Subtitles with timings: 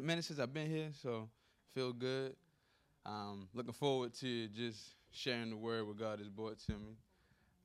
[0.00, 1.28] a minute since I've been here, so
[1.74, 2.34] feel good.
[3.04, 6.96] Um, looking forward to just sharing the word what God has brought to me.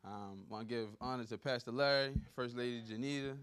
[0.04, 3.38] Um, want to give honor to Pastor Larry, First Lady Janita.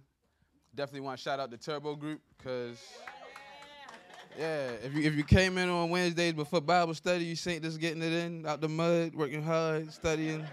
[0.74, 2.78] Definitely want to shout out the Turbo Group because,
[4.38, 7.80] yeah, if you if you came in on Wednesdays before Bible study, you ain't just
[7.80, 10.44] getting it in out the mud, working hard, studying,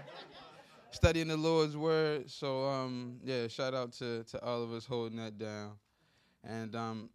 [0.90, 2.30] studying the Lord's word.
[2.30, 5.72] So um, yeah, shout out to to all of us holding that down.
[6.42, 7.10] And um,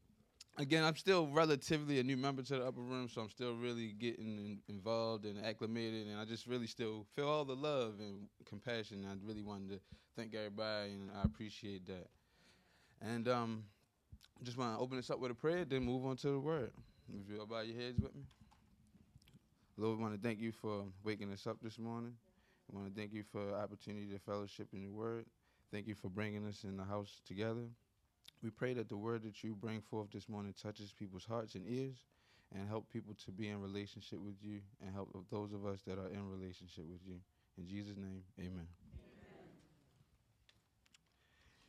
[0.58, 3.94] again, I'm still relatively a new member to the upper room, so I'm still really
[3.94, 8.28] getting in, involved and acclimated, and I just really still feel all the love and
[8.46, 9.06] compassion.
[9.10, 9.80] I really wanted to
[10.16, 12.08] thank everybody, and I appreciate that.
[13.02, 13.64] And um,
[14.44, 16.72] just want to open this up with a prayer, then move on to the word.
[17.10, 18.24] If you all bow your heads with me.
[19.78, 22.14] Lord, we want to thank you for waking us up this morning.
[22.72, 25.26] We want to thank you for opportunity to fellowship in your word.
[25.72, 27.68] Thank you for bringing us in the house together.
[28.44, 31.66] We pray that the word that you bring forth this morning touches people's hearts and
[31.68, 31.98] ears
[32.54, 35.98] and help people to be in relationship with you and help those of us that
[35.98, 37.16] are in relationship with you.
[37.58, 38.68] In Jesus' name, amen.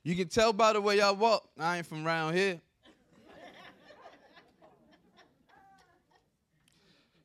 [0.02, 2.60] You can tell by the way y'all walk, I ain't from around here.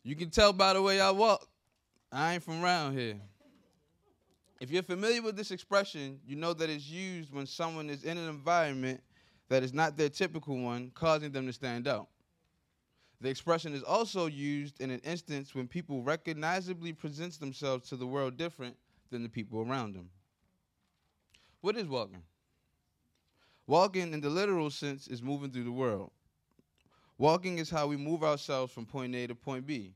[0.03, 1.47] you can tell by the way I walk,
[2.11, 3.17] I ain't from around here.
[4.59, 8.17] If you're familiar with this expression, you know that it's used when someone is in
[8.17, 9.01] an environment
[9.51, 12.07] that is not their typical one, causing them to stand out.
[13.19, 18.07] The expression is also used in an instance when people recognizably presents themselves to the
[18.07, 18.77] world different
[19.09, 20.09] than the people around them.
[21.59, 22.23] What is walking?
[23.67, 26.11] Walking in the literal sense is moving through the world.
[27.17, 29.91] Walking is how we move ourselves from point A to point B.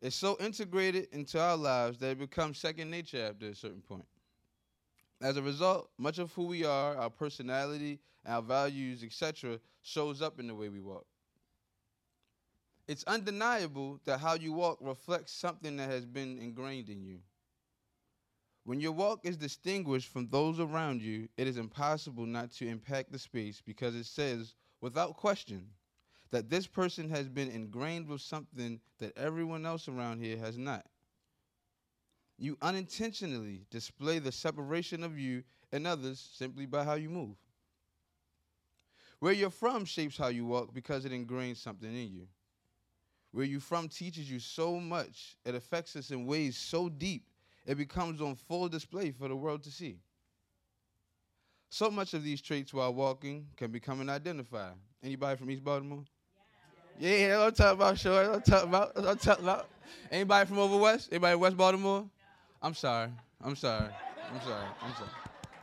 [0.00, 4.06] It's so integrated into our lives that it becomes second nature after a certain point.
[5.20, 10.40] As a result, much of who we are, our personality, our values, etc., shows up
[10.40, 11.06] in the way we walk.
[12.88, 17.18] It's undeniable that how you walk reflects something that has been ingrained in you.
[18.64, 23.12] When your walk is distinguished from those around you, it is impossible not to impact
[23.12, 25.68] the space because it says, without question,
[26.30, 30.84] that this person has been ingrained with something that everyone else around here has not
[32.40, 37.36] you unintentionally display the separation of you and others simply by how you move.
[39.18, 42.26] Where you're from shapes how you walk because it ingrains something in you.
[43.32, 47.26] Where you're from teaches you so much, it affects us in ways so deep,
[47.66, 49.98] it becomes on full display for the world to see.
[51.68, 54.72] So much of these traits while walking can become an identifier.
[55.04, 56.04] Anybody from East Baltimore?
[56.98, 58.32] Yeah, yeah I'm talking about, sure.
[58.32, 58.92] I'm talking about.
[58.96, 59.68] I'm talking about.
[60.10, 61.10] Anybody from over west?
[61.12, 62.06] Anybody West Baltimore?
[62.62, 63.10] I'm sorry.
[63.42, 63.88] I'm sorry.
[64.32, 64.64] I'm sorry.
[64.82, 65.10] I'm sorry.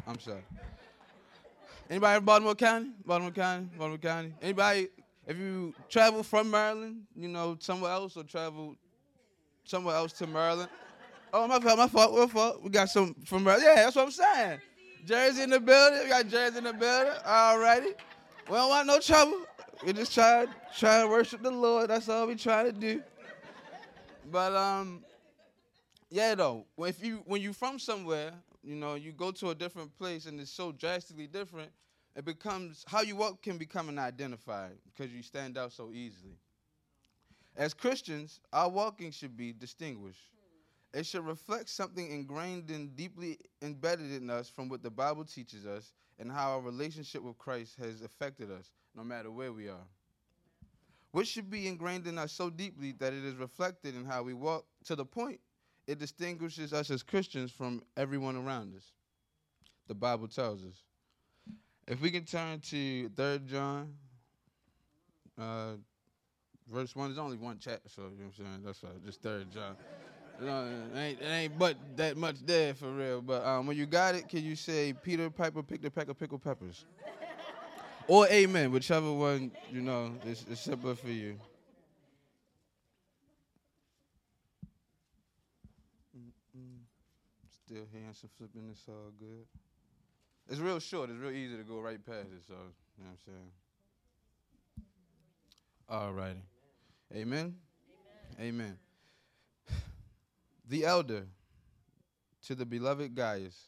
[0.08, 0.44] I'm sorry.
[1.90, 2.90] Anybody from Baltimore County?
[3.06, 3.70] Baltimore County?
[3.78, 4.34] Baltimore County?
[4.42, 4.90] Anybody?
[5.28, 8.76] If you travel from Maryland, you know, somewhere else, or travel
[9.64, 10.70] somewhere else to Maryland.
[11.34, 12.64] Oh, my fault, my fault, my fault.
[12.64, 13.68] We got some from Maryland.
[13.68, 14.60] Yeah, that's what I'm saying.
[15.06, 16.00] Jersey in the building.
[16.04, 17.14] We got Jersey in the building.
[17.26, 17.90] All righty.
[18.50, 19.42] We don't want no trouble.
[19.86, 20.48] We just try,
[20.78, 21.90] try to worship the Lord.
[21.90, 23.04] That's all we try to do.
[24.32, 25.04] But um,
[26.10, 26.66] yeah, though.
[26.78, 28.32] If you when you from somewhere,
[28.64, 31.72] you know, you go to a different place and it's so drastically different,
[32.16, 36.38] it becomes how you walk can become an identifier because you stand out so easily.
[37.56, 40.32] As Christians, our walking should be distinguished.
[40.94, 45.66] It should reflect something ingrained and deeply embedded in us from what the Bible teaches
[45.66, 49.86] us and how our relationship with Christ has affected us, no matter where we are.
[51.12, 54.34] What should be ingrained in us so deeply that it is reflected in how we
[54.34, 55.40] walk to the point
[55.88, 58.92] it distinguishes us as Christians from everyone around us.
[59.88, 60.84] The Bible tells us.
[61.88, 63.94] If we can turn to 3rd John,
[65.40, 65.74] uh,
[66.70, 68.62] verse 1, there's only one chapter, so you know what I'm saying?
[68.66, 69.78] That's right, just 3rd John.
[70.42, 73.22] Know, it, ain't, it ain't but that much there for real.
[73.22, 76.20] But um, when you got it, can you say, Peter Piper picked a peck of
[76.20, 76.86] pickled peppers?
[78.08, 81.40] or amen, whichever one, you know, is, is simpler for you.
[87.68, 89.46] Still handsome flipping, it's all good.
[90.48, 92.54] It's real short, it's real easy to go right past it, so,
[92.98, 93.52] you know what I'm saying?
[95.90, 96.44] All righty.
[97.14, 97.56] Amen?
[98.40, 98.48] Amen.
[98.48, 98.78] Amen.
[100.70, 101.26] The elder
[102.46, 103.68] to the beloved Gaius,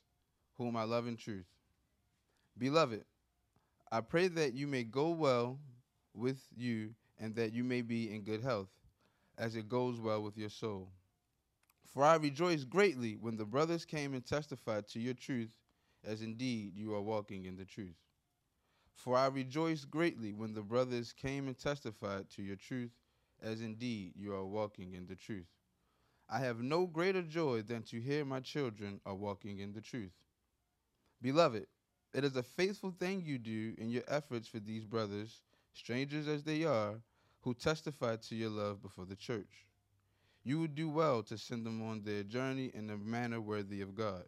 [0.57, 1.47] whom I love in truth.
[2.57, 3.03] Beloved,
[3.91, 5.59] I pray that you may go well
[6.13, 8.69] with you and that you may be in good health,
[9.37, 10.87] as it goes well with your soul.
[11.94, 15.57] For I rejoiced greatly when the brothers came and testified to your truth,
[16.03, 17.97] as indeed you are walking in the truth.
[18.94, 22.91] For I rejoiced greatly when the brothers came and testified to your truth,
[23.41, 25.47] as indeed you are walking in the truth.
[26.30, 30.13] I have no greater joy than to hear my children are walking in the truth.
[31.21, 31.65] Beloved,
[32.13, 35.42] it is a faithful thing you do in your efforts for these brothers,
[35.74, 37.01] strangers as they are,
[37.42, 39.69] who testify to your love before the church.
[40.49, 43.93] You would do well to send them on their journey in a manner worthy of
[43.93, 44.23] God.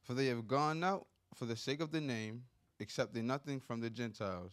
[0.00, 2.44] For they have gone out for the sake of the name,
[2.80, 4.52] accepting nothing from the Gentiles.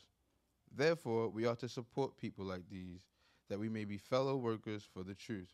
[0.75, 2.99] Therefore, we ought to support people like these,
[3.47, 5.53] that we may be fellow workers for the truth.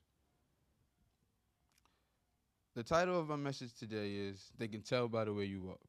[2.73, 5.81] The title of our message today is They Can Tell by the Way You Walk.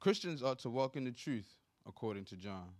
[0.00, 1.52] Christians ought to walk in the truth,
[1.86, 2.70] according to John.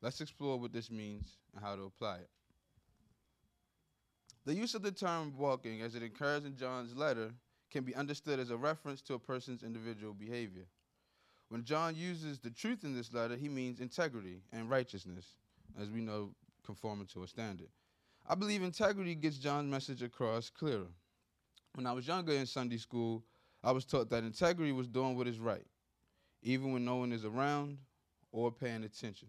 [0.00, 2.30] Let's explore what this means and how to apply it.
[4.50, 7.30] The use of the term walking, as it occurs in John's letter,
[7.70, 10.64] can be understood as a reference to a person's individual behavior.
[11.50, 15.36] When John uses the truth in this letter, he means integrity and righteousness,
[15.80, 16.34] as we know,
[16.66, 17.68] conforming to a standard.
[18.26, 20.90] I believe integrity gets John's message across clearer.
[21.76, 23.22] When I was younger in Sunday school,
[23.62, 25.68] I was taught that integrity was doing what is right,
[26.42, 27.78] even when no one is around
[28.32, 29.28] or paying attention.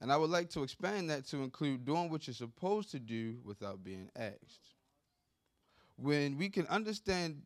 [0.00, 3.36] And I would like to expand that to include doing what you're supposed to do
[3.44, 4.74] without being asked.
[5.96, 7.42] When we can understand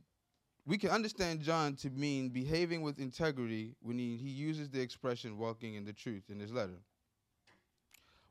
[0.68, 5.38] we can understand John to mean behaving with integrity when he, he uses the expression
[5.38, 6.78] walking in the truth in his letter.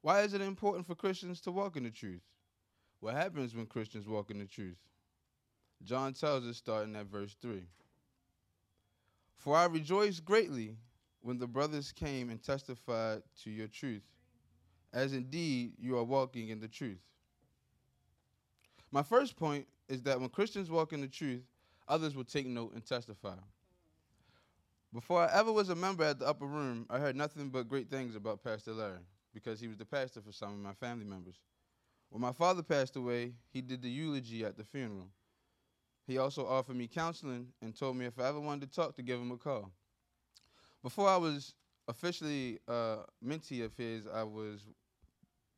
[0.02, 2.22] Why is it important for Christians to walk in the truth?
[3.00, 4.78] What happens when Christians walk in the truth?
[5.84, 7.64] John tells us starting at verse 3.
[9.38, 10.75] For I rejoice greatly
[11.28, 14.02] when the brothers came and testified to your truth,
[14.94, 17.02] as indeed you are walking in the truth.
[18.94, 21.42] My first point is that when Christians walk in the truth,
[21.86, 23.36] others will take note and testify.
[24.94, 27.90] Before I ever was a member at the upper room, I heard nothing but great
[27.90, 29.04] things about Pastor Larry
[29.34, 31.36] because he was the pastor for some of my family members.
[32.10, 35.10] When my father passed away, he did the eulogy at the funeral.
[36.08, 39.02] He also offered me counseling and told me if I ever wanted to talk to
[39.02, 39.74] give him a call.
[40.88, 41.54] Before I was
[41.89, 44.62] officially a mentee of his, I was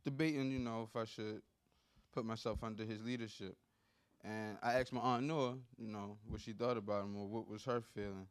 [0.03, 1.43] debating, you know, if I should
[2.11, 3.55] put myself under his leadership.
[4.23, 7.47] And I asked my aunt Noah, you know, what she thought about him or what
[7.47, 8.25] was her feeling.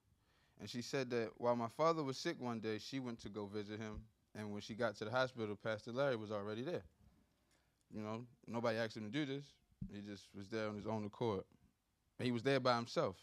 [0.59, 3.47] And she said that while my father was sick one day, she went to go
[3.47, 4.01] visit him.
[4.35, 6.83] And when she got to the hospital, Pastor Larry was already there.
[7.95, 9.45] You know, nobody asked him to do this.
[9.95, 11.45] He just was there on his own accord.
[12.19, 13.15] He was there by himself.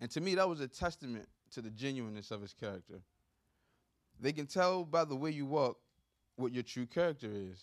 [0.00, 3.00] And to me, that was a testament to the genuineness of his character.
[4.20, 5.78] They can tell by the way you walk
[6.36, 7.62] what your true character is.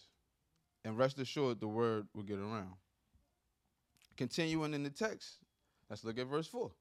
[0.86, 2.74] And rest assured, the word will get around.
[4.16, 5.40] Continuing in the text,
[5.90, 6.72] let's look at verse 4.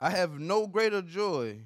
[0.00, 1.60] I have no greater joy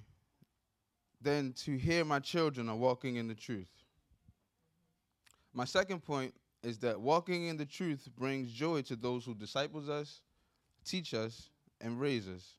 [1.21, 3.71] than to hear my children are walking in the truth.
[5.53, 6.33] My second point
[6.63, 10.21] is that walking in the truth brings joy to those who disciples us,
[10.85, 11.51] teach us,
[11.81, 12.55] and raise us.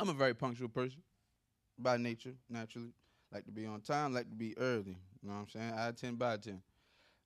[0.00, 1.02] I'm a very punctual person
[1.78, 2.94] by nature, naturally.
[3.30, 4.96] Like to be on time, like to be early.
[5.22, 5.74] You know what I'm saying?
[5.76, 6.62] I 10 by 10.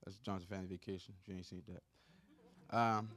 [0.05, 2.77] That's Johnson Family Vacation, if you ain't seen that.
[2.77, 3.11] Um,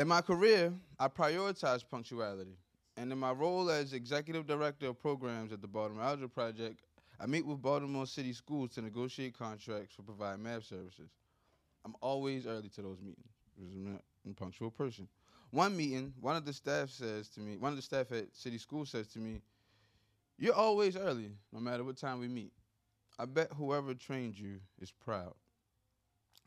[0.00, 2.56] in my career, I prioritize punctuality.
[2.96, 6.80] And in my role as executive director of programs at the Baltimore Algebra Project,
[7.20, 11.10] I meet with Baltimore City schools to negotiate contracts for providing math services.
[11.84, 15.06] I'm always early to those meetings because I'm a punctual person.
[15.54, 18.58] One meeting, one of the staff says to me, one of the staff at City
[18.58, 19.40] School says to me,
[20.36, 22.50] You're always early, no matter what time we meet.
[23.20, 25.32] I bet whoever trained you is proud.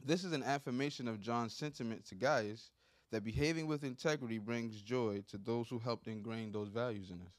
[0.04, 2.70] This is an affirmation of John's sentiment to Gaius
[3.12, 7.32] that behaving with integrity brings joy to those who helped ingrain those values in us.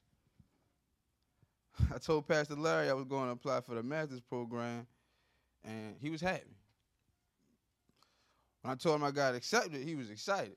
[1.95, 4.87] I told Pastor Larry I was going to apply for the master's program,
[5.63, 6.57] and he was happy.
[8.63, 10.57] When I told him I got accepted, he was excited.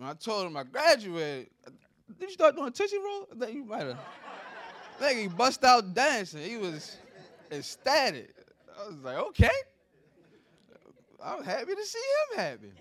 [0.00, 1.50] I told him I graduated,
[2.18, 3.26] did you start doing Tootsie Roll?
[3.32, 3.98] I think you might have.
[5.00, 6.42] I think he bust out dancing.
[6.42, 6.96] He was
[7.50, 8.34] ecstatic.
[8.80, 9.50] I was like, okay.
[11.22, 12.72] I'm happy to see him happy.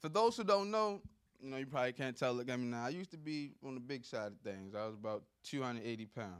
[0.00, 1.00] For those who don't know,
[1.42, 2.32] you know, you probably can't tell.
[2.32, 2.86] Look at me now.
[2.86, 4.74] I used to be on the big side of things.
[4.74, 6.30] I was about 280 pounds.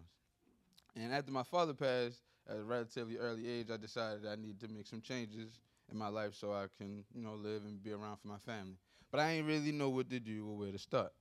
[0.96, 4.68] And after my father passed at a relatively early age, I decided I needed to
[4.68, 8.16] make some changes in my life so I can, you know, live and be around
[8.16, 8.76] for my family.
[9.10, 11.12] But I ain't really know what to do or where to start.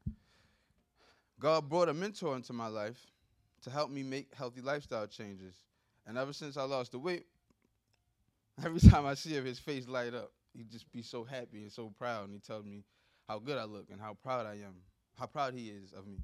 [1.39, 2.99] God brought a mentor into my life
[3.63, 5.55] to help me make healthy lifestyle changes.
[6.07, 7.25] And ever since I lost the weight,
[8.65, 10.31] every time I see him, his face light up.
[10.55, 12.85] He'd just be so happy and so proud, and he tells me
[13.27, 14.75] how good I look and how proud I am
[15.17, 16.19] how proud he is of me.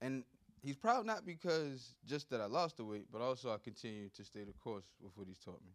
[0.00, 0.24] And
[0.62, 4.24] he's proud not because just that I lost the weight, but also I continue to
[4.24, 5.72] stay the course with what he's taught me.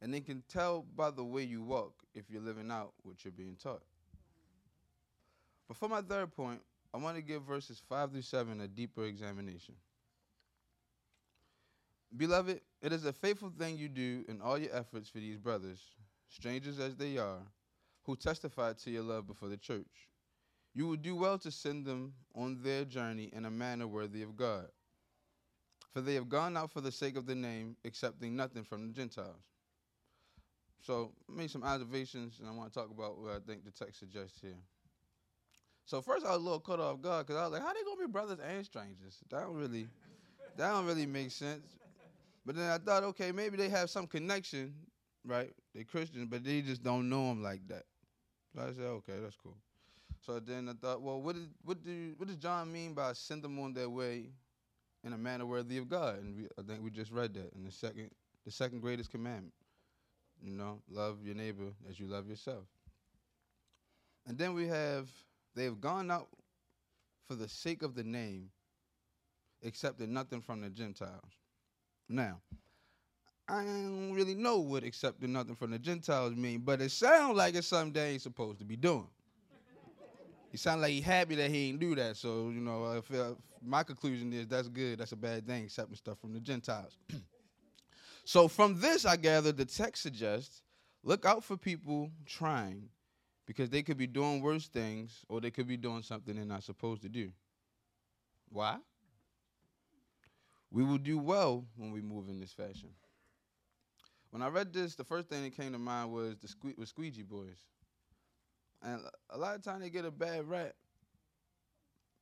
[0.00, 3.32] And they can tell by the way you walk if you're living out what you're
[3.32, 3.82] being taught.
[5.66, 6.60] But for my third point,
[6.94, 9.74] I want to give verses 5 through 7 a deeper examination.
[12.16, 15.80] Beloved, it is a faithful thing you do in all your efforts for these brothers,
[16.28, 17.42] strangers as they are,
[18.04, 20.08] who testified to your love before the church.
[20.74, 24.36] You would do well to send them on their journey in a manner worthy of
[24.36, 24.68] God.
[25.92, 28.92] For they have gone out for the sake of the name, accepting nothing from the
[28.94, 29.42] Gentiles.
[30.80, 33.98] So, made some observations, and I want to talk about what I think the text
[33.98, 34.56] suggests here.
[35.84, 37.82] So first, I was a little caught off guard because I was like, "How they
[37.82, 39.18] gonna be brothers and strangers?
[39.30, 39.88] That don't really,
[40.56, 41.78] that don't really make sense."
[42.44, 44.74] But then I thought, okay, maybe they have some connection,
[45.24, 45.52] right?
[45.74, 47.84] They're Christians, but they just don't know them like that.
[48.54, 49.56] So I said, okay, that's cool.
[50.20, 53.42] So then I thought, well, what did what do what does John mean by send
[53.42, 54.30] them on their way
[55.04, 56.20] in a manner worthy of God?
[56.20, 58.10] And we, I think we just read that in the second
[58.44, 59.52] the second greatest commandment.
[60.42, 62.64] You know, love your neighbor as you love yourself.
[64.26, 65.08] And then we have
[65.54, 66.28] they have gone out
[67.26, 68.50] for the sake of the name,
[69.64, 71.32] accepted nothing from the Gentiles.
[72.08, 72.40] Now,
[73.48, 77.54] I don't really know what accepting nothing from the Gentiles mean, but it sounds like
[77.54, 79.08] it's something they ain't supposed to be doing.
[80.50, 82.16] he sounds like he happy that he ain't do that.
[82.16, 84.98] So, you know, I feel, my conclusion is that's good.
[84.98, 86.96] That's a bad thing, accepting stuff from the Gentiles.
[88.28, 90.60] so from this, I gather the text suggests
[91.02, 92.90] look out for people trying
[93.46, 96.62] because they could be doing worse things or they could be doing something they're not
[96.62, 97.30] supposed to do.
[98.50, 98.76] Why?
[100.70, 102.90] We will do well when we move in this fashion.
[104.28, 106.90] When I read this, the first thing that came to mind was the sque- was
[106.90, 107.64] squeegee boys.
[108.82, 110.74] And a lot of times they get a bad rap.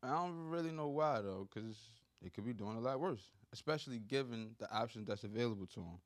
[0.05, 1.77] I don't really know why though, because
[2.23, 6.01] they could be doing a lot worse, especially given the options that's available to them.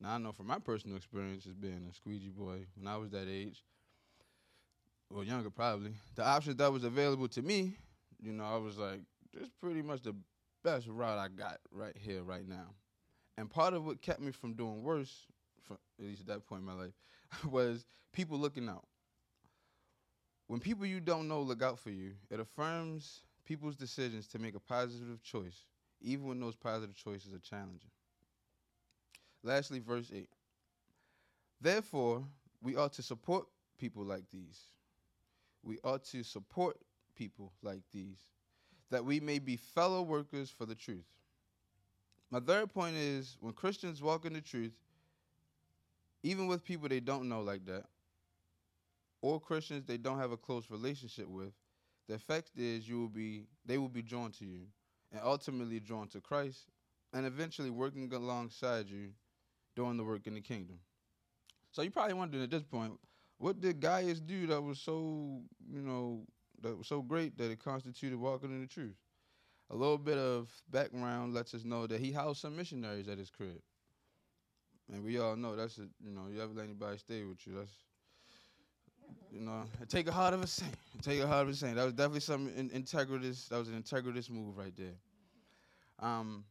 [0.00, 3.10] Now I know from my personal experience as being a squeegee boy when I was
[3.10, 3.64] that age,
[5.10, 7.76] or younger probably, the options that was available to me,
[8.20, 9.00] you know, I was like,
[9.32, 10.14] this is pretty much the
[10.62, 12.74] best route I got right here, right now.
[13.36, 15.26] And part of what kept me from doing worse,
[15.62, 16.94] from, at least at that point in my life,
[17.50, 18.86] was people looking out.
[20.46, 24.54] When people you don't know look out for you, it affirms people's decisions to make
[24.54, 25.64] a positive choice,
[26.00, 27.90] even when those positive choices are challenging.
[29.42, 30.28] Lastly, verse 8.
[31.60, 32.24] Therefore,
[32.62, 33.46] we ought to support
[33.78, 34.68] people like these
[35.64, 36.76] we ought to support
[37.16, 38.18] people like these,
[38.90, 41.06] that we may be fellow workers for the truth.
[42.30, 44.72] My third point is when Christians walk in the truth,
[46.22, 47.84] even with people they don't know like that,
[49.20, 51.52] or Christians they don't have a close relationship with,
[52.08, 54.66] the effect is you will be they will be drawn to you
[55.12, 56.66] and ultimately drawn to Christ
[57.12, 59.10] and eventually working alongside you
[59.76, 60.78] doing the work in the kingdom.
[61.70, 62.92] So you probably wondering at this point,
[63.38, 66.22] what did Gaius do that was so, you know,
[66.62, 68.96] that was so great that it constituted walking in the truth?
[69.70, 73.30] A little bit of background lets us know that he housed some missionaries at his
[73.30, 73.60] crib.
[74.92, 77.54] And we all know that's a, you know, you ever let anybody stay with you,
[77.54, 77.72] that's,
[79.32, 80.74] you know, take a heart of a saint.
[81.02, 81.76] Take a heart of a saint.
[81.76, 84.94] That was definitely some in, that was an integritous move right there.
[85.98, 86.44] Um,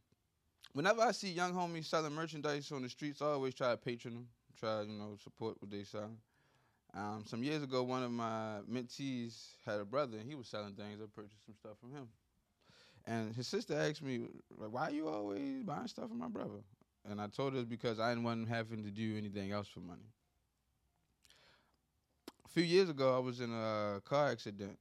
[0.74, 4.14] whenever I see young homies selling merchandise on the streets, I always try to patron
[4.14, 4.28] them,
[4.58, 6.10] try, you know, support what they sell.
[6.94, 10.74] Um, some years ago, one of my mentees had a brother, and he was selling
[10.74, 11.00] things.
[11.02, 12.08] I purchased some stuff from him.
[13.06, 16.62] And his sister asked me, like, why are you always buying stuff from my brother?
[17.10, 19.80] And I told her because I didn't want him having to do anything else for
[19.80, 20.08] money.
[22.54, 24.78] Few years ago, I was in a car accident.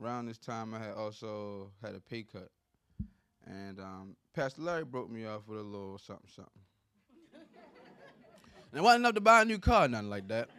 [0.00, 2.48] Around this time, I had also had a pay cut.
[3.48, 6.52] And um, Pastor Larry broke me off with a little something, something.
[8.70, 10.50] and it wasn't enough to buy a new car, nothing like that.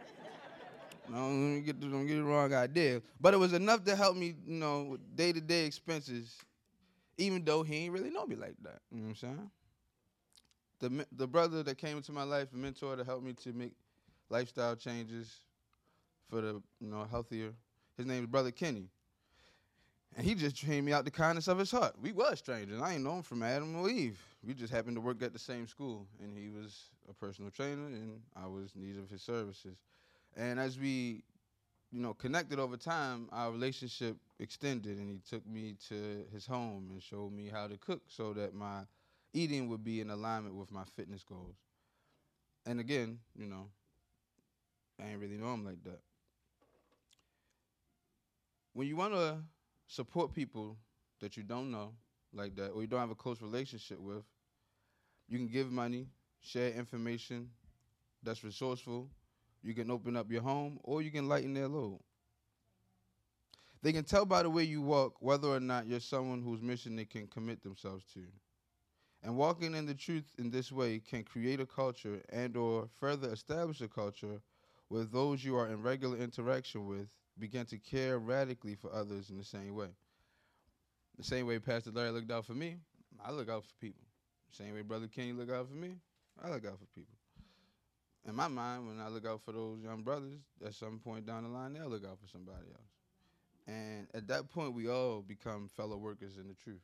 [1.09, 3.01] Don't get don't get the wrong idea.
[3.21, 6.37] But it was enough to help me, you know, day to day expenses,
[7.17, 8.81] even though he ain't really know me like that.
[8.91, 9.51] You know what I'm saying?
[10.79, 13.71] The the brother that came into my life, a mentor to help me to make
[14.29, 15.33] lifestyle changes
[16.31, 17.53] for the you know healthier.
[17.97, 18.87] His name is Brother Kenny.
[20.17, 21.95] And he just trained me out the kindness of his heart.
[22.01, 22.81] We was strangers.
[22.81, 24.19] I ain't know him from Adam or Eve.
[24.45, 27.85] We just happened to work at the same school, and he was a personal trainer,
[27.85, 29.77] and I was in need of his services.
[30.35, 31.23] And as we,
[31.91, 36.89] you know, connected over time, our relationship extended, and he took me to his home
[36.91, 38.81] and showed me how to cook so that my
[39.33, 41.55] eating would be in alignment with my fitness goals.
[42.65, 43.67] And again, you know,
[45.01, 45.99] I ain't really know him like that.
[48.73, 49.37] When you want to
[49.87, 50.77] support people
[51.19, 51.93] that you don't know
[52.33, 54.23] like that or you don't have a close relationship with,
[55.27, 56.07] you can give money,
[56.41, 57.49] share information
[58.23, 59.09] that's resourceful.
[59.63, 61.99] You can open up your home or you can lighten their load.
[63.83, 66.95] They can tell by the way you walk whether or not you're someone whose mission
[66.95, 68.21] they can commit themselves to.
[69.23, 73.31] And walking in the truth in this way can create a culture and or further
[73.31, 74.41] establish a culture
[74.89, 77.07] with those you are in regular interaction with
[77.39, 79.87] begin to care radically for others in the same way.
[81.17, 82.77] The same way Pastor Larry looked out for me,
[83.23, 84.03] I look out for people.
[84.51, 85.95] Same way Brother Kenny look out for me,
[86.43, 87.15] I look out for people.
[88.27, 91.43] In my mind, when I look out for those young brothers, at some point down
[91.43, 92.91] the line, they'll look out for somebody else.
[93.67, 96.81] And at that point, we all become fellow workers in the truth.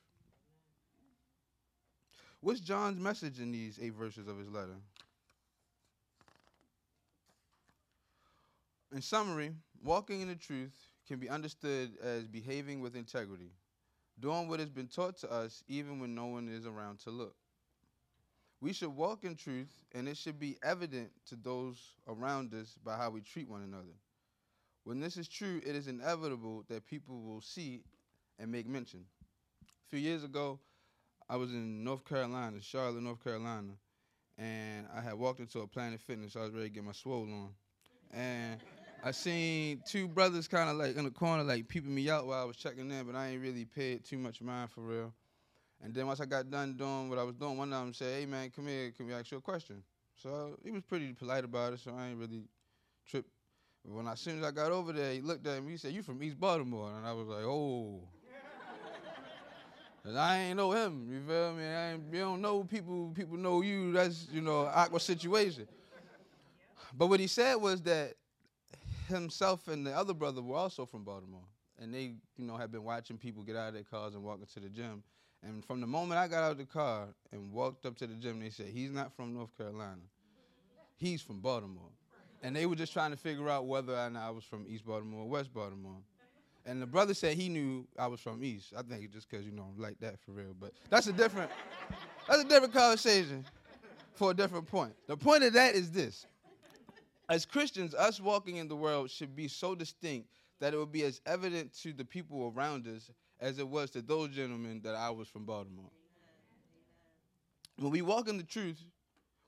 [2.42, 4.78] What's John's message in these eight verses of his letter?
[8.94, 9.52] In summary,
[9.84, 10.76] walking in the truth
[11.08, 13.52] can be understood as behaving with integrity,
[14.20, 17.36] doing what has been taught to us even when no one is around to look.
[18.60, 22.98] We should walk in truth, and it should be evident to those around us by
[22.98, 23.94] how we treat one another.
[24.84, 27.84] When this is true, it is inevitable that people will see
[28.40, 29.06] and make mention.
[29.62, 30.60] A few years ago,
[31.30, 33.74] I was in North Carolina, Charlotte, North Carolina,
[34.38, 36.36] and I had walked into a Planet Fitness.
[36.36, 37.50] I was ready to get my swole on,
[38.12, 38.60] and
[39.04, 42.42] I seen two brothers kind of like in the corner, like peeping me out while
[42.42, 45.14] I was checking in, but I ain't really paid too much mind for real.
[45.84, 48.20] And then once I got done doing what I was doing, one of them said,
[48.20, 49.84] "Hey man, come here, can we ask you a question?"
[50.16, 52.42] So he was pretty polite about it, so I ain't really
[53.08, 53.30] tripped.
[53.86, 55.72] But when I, as soon as I got over there, he looked at me.
[55.72, 58.02] He said, "You from East Baltimore?" And I was like, "Oh."
[60.04, 61.66] Cause I ain't know him, you feel me?
[61.66, 63.92] I ain't, you don't know people, people know you.
[63.92, 65.68] That's you know awkward situation.
[66.98, 68.16] But what he said was that
[69.08, 71.46] himself and the other brother were also from Baltimore,
[71.80, 74.40] and they you know had been watching people get out of their cars and walk
[74.40, 75.04] into the gym.
[75.44, 78.16] And from the moment I got out of the car and walked up to the
[78.16, 80.02] gym, they said he's not from North Carolina,
[80.98, 81.92] he's from Baltimore,
[82.44, 84.86] and they were just trying to figure out whether or not I was from East
[84.86, 85.98] Baltimore or West Baltimore.
[86.66, 88.74] And the brother said he knew I was from East.
[88.78, 90.54] I think just because you know I'm like that for real.
[90.60, 91.50] But that's a different
[92.28, 93.46] that's a different conversation
[94.16, 94.94] for a different point.
[95.08, 96.26] The point of that is this.
[97.30, 101.04] As Christians, us walking in the world should be so distinct that it would be
[101.04, 105.10] as evident to the people around us as it was to those gentlemen that I
[105.10, 105.92] was from Baltimore.
[107.78, 108.82] When we walk in the truth,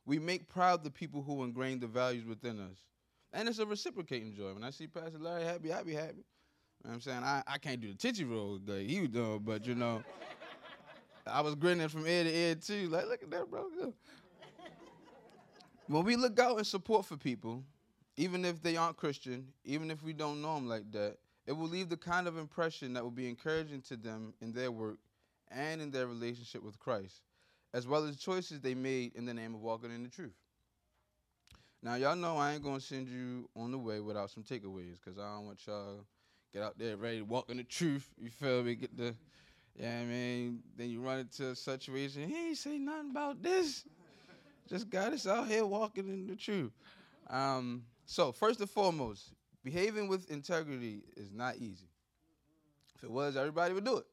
[0.06, 2.78] we make proud the people who ingrain the values within us.
[3.34, 4.54] And it's a reciprocating joy.
[4.54, 6.26] When I see Pastor Larry happy, I be happy.
[6.84, 7.24] You know I'm saying?
[7.24, 10.04] I, I can't do the titty roll that he was doing, but you know,
[11.28, 12.88] I was grinning from ear to ear too.
[12.90, 13.66] Like, look at that, bro.
[15.90, 17.64] When we look out and support for people,
[18.16, 21.68] even if they aren't Christian, even if we don't know them like that, it will
[21.68, 25.00] leave the kind of impression that will be encouraging to them in their work
[25.50, 27.24] and in their relationship with Christ,
[27.74, 30.36] as well as choices they made in the name of walking in the truth.
[31.82, 35.18] Now, y'all know I ain't gonna send you on the way without some takeaways, because
[35.18, 36.06] I don't want y'all
[36.54, 38.08] get out there ready to walk in the truth.
[38.22, 38.76] You feel me?
[38.76, 39.16] Get the,
[39.76, 42.30] yeah, I mean, then you run into a situation.
[42.30, 43.86] He ain't say nothing about this.
[44.70, 46.72] Just got us out here walking in the truth.
[47.30, 51.90] Um, so first and foremost, behaving with integrity is not easy.
[52.96, 54.06] If it was, everybody would do it.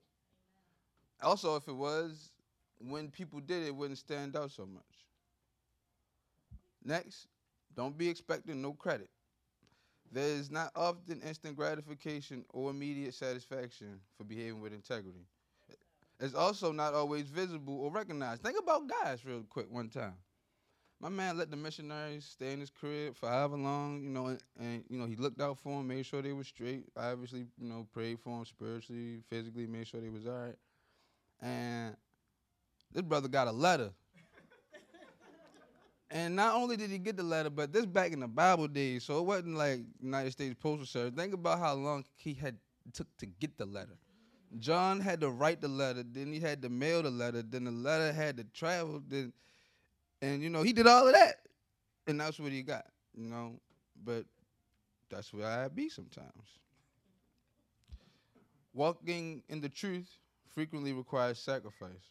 [1.23, 2.31] Also, if it was,
[2.79, 4.83] when people did it, it wouldn't stand out so much.
[6.85, 7.27] Next,
[7.75, 9.11] don't be expecting no credit.
[10.13, 15.27] There is not often instant gratification or immediate satisfaction for behaving with integrity.
[16.21, 18.43] It's also not always visible or recognized.
[18.43, 20.15] Think about Gaius real quick one time.
[21.01, 24.43] My man let the missionaries stay in his crib for however long, you know, and,
[24.59, 26.85] and you know, he looked out for them, made sure they were straight.
[26.97, 30.57] Obviously, you know, prayed for them spiritually, physically, made sure they was all right.
[31.43, 31.97] And
[32.93, 33.91] this brother got a letter
[36.11, 39.05] and not only did he get the letter, but this back in the Bible days,
[39.05, 41.13] so it wasn't like United States Postal Service.
[41.15, 42.57] Think about how long he had
[42.95, 43.99] took to get the letter.
[44.61, 47.71] John had to write the letter, then he had to mail the letter, then the
[47.71, 49.35] letter had to travel, then
[50.23, 51.37] and you know, he did all of that.
[52.07, 53.61] And that's what he got, you know.
[54.05, 54.25] But
[55.11, 56.31] that's where I be sometimes.
[58.73, 60.19] Walking in the truth
[60.55, 62.11] frequently requires sacrifice.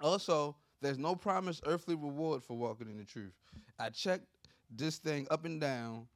[0.00, 3.32] Also, there's no promised earthly reward for walking in the truth.
[3.78, 4.26] I checked
[4.70, 6.06] this thing up and down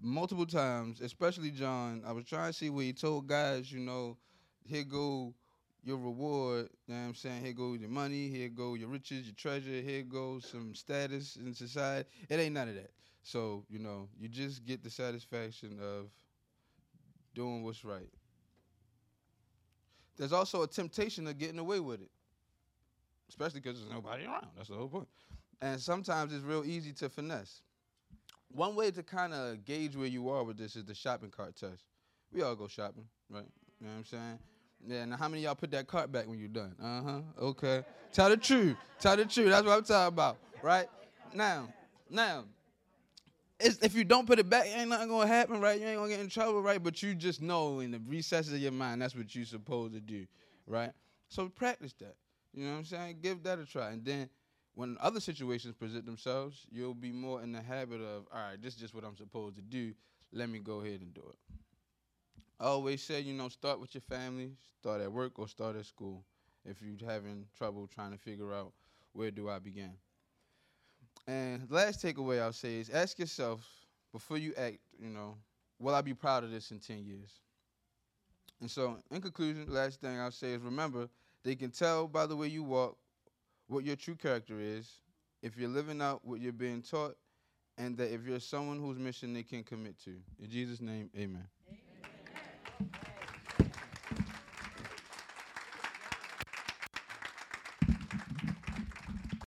[0.00, 2.02] multiple times, especially John.
[2.06, 4.16] I was trying to see where he told Gaius, you know,
[4.64, 5.34] here go
[5.82, 7.42] your reward, you know what I'm saying?
[7.42, 11.54] Here go your money, here go your riches, your treasure, here goes some status in
[11.54, 12.08] society.
[12.28, 12.90] It ain't none of that.
[13.22, 16.10] So, you know, you just get the satisfaction of
[17.34, 18.08] doing what's right.
[20.16, 22.10] There's also a temptation of getting away with it,
[23.28, 24.48] especially because there's nobody around.
[24.56, 25.08] That's the whole point.
[25.62, 27.62] And sometimes it's real easy to finesse.
[28.48, 31.56] One way to kind of gauge where you are with this is the shopping cart
[31.56, 31.84] test.
[32.32, 33.44] We all go shopping, right?
[33.80, 34.38] You know what I'm saying?
[34.86, 36.74] Yeah, now how many y'all put that cart back when you're done?
[36.82, 37.20] Uh huh.
[37.40, 37.82] Okay.
[38.12, 38.76] Tell the truth.
[38.98, 39.50] Tell the truth.
[39.50, 40.88] That's what I'm talking about, right?
[41.34, 41.68] Now,
[42.08, 42.44] now,
[43.60, 45.78] if you don't put it back, ain't nothing gonna happen, right?
[45.78, 46.82] You ain't gonna get in trouble, right?
[46.82, 50.00] But you just know in the recesses of your mind that's what you're supposed to
[50.00, 50.26] do,
[50.66, 50.90] right?
[51.28, 52.16] So practice that.
[52.52, 53.18] You know what I'm saying?
[53.22, 54.28] Give that a try, and then
[54.74, 58.74] when other situations present themselves, you'll be more in the habit of, all right, this
[58.74, 59.92] is just what I'm supposed to do.
[60.32, 61.59] Let me go ahead and do it.
[62.60, 65.86] I always say, you know, start with your family, start at work or start at
[65.86, 66.22] school
[66.66, 68.72] if you're having trouble trying to figure out
[69.14, 69.92] where do I begin.
[71.26, 73.66] And last takeaway I'll say is ask yourself
[74.12, 75.36] before you act, you know,
[75.78, 77.30] will I be proud of this in 10 years?
[78.60, 81.08] And so, in conclusion, last thing I'll say is remember,
[81.42, 82.98] they can tell by the way you walk
[83.68, 85.00] what your true character is,
[85.42, 87.16] if you're living out what you're being taught,
[87.78, 90.10] and that if you're someone whose mission they can commit to.
[90.42, 91.46] In Jesus' name, amen.
[91.68, 91.89] amen.
[92.80, 93.09] Thank you.